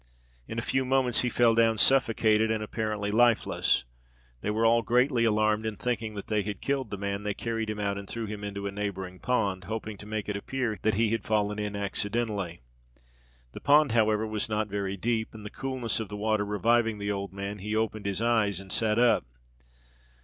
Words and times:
In 0.47 0.57
a 0.57 0.63
few 0.63 0.83
moments 0.83 1.21
he 1.21 1.29
fell 1.29 1.53
down 1.53 1.77
suffocated 1.77 2.49
and 2.49 2.63
apparently 2.63 3.11
lifeless. 3.11 3.83
They 4.41 4.49
were 4.49 4.65
all 4.65 4.81
greatly 4.81 5.25
alarmed; 5.25 5.63
and 5.63 5.77
thinking 5.77 6.15
that 6.15 6.25
they 6.25 6.41
had 6.41 6.59
killed 6.59 6.89
the 6.89 6.97
man, 6.97 7.21
they 7.21 7.35
carried 7.35 7.69
him 7.69 7.79
out 7.79 7.99
and 7.99 8.09
threw 8.09 8.25
him 8.25 8.43
into 8.43 8.65
a 8.65 8.71
neighbouring 8.71 9.19
pond, 9.19 9.65
hoping 9.65 9.97
to 9.97 10.07
make 10.07 10.27
it 10.27 10.35
appear 10.35 10.79
that 10.81 10.95
he 10.95 11.09
had 11.11 11.23
fallen 11.23 11.59
in 11.59 11.75
accidentally. 11.75 12.61
The 13.51 13.59
pond, 13.61 13.91
however, 13.91 14.25
was 14.25 14.49
not 14.49 14.69
very 14.69 14.97
deep, 14.97 15.35
and 15.35 15.45
the 15.45 15.51
coolness 15.51 15.99
of 15.99 16.09
the 16.09 16.17
water 16.17 16.45
reviving 16.47 16.97
the 16.97 17.11
old 17.11 17.31
man, 17.31 17.59
he 17.59 17.75
opened 17.75 18.07
his 18.07 18.23
eyes 18.23 18.59
and 18.59 18.71
sat 18.71 18.97
up. 18.97 19.23